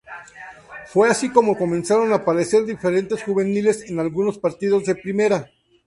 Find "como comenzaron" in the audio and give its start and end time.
1.29-2.11